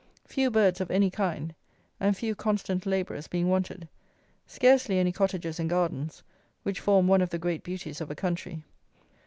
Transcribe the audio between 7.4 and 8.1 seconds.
beauties of